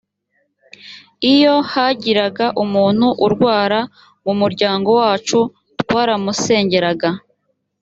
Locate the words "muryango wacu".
4.41-5.39